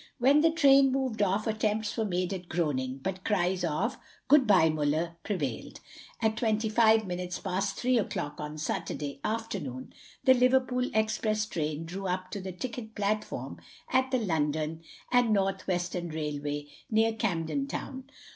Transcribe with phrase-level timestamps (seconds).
[0.17, 4.67] When the train moved off attempts were made at groaning, but cries of "Good bye,
[4.67, 5.79] Muller," prevailed.
[6.23, 9.93] At twenty five minutes past three o'clock on Saturday afternoon
[10.23, 13.57] the Liverpool express train drew up to the ticket platform
[13.93, 18.05] at the London and North Western Railway, near Camden Town.